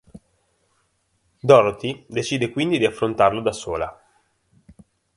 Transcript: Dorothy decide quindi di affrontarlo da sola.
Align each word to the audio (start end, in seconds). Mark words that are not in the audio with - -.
Dorothy 1.43 2.03
decide 2.07 2.49
quindi 2.49 2.79
di 2.79 2.87
affrontarlo 2.87 3.39
da 3.39 3.51
sola. 3.51 4.03